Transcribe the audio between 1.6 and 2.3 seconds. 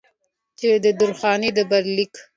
برخليک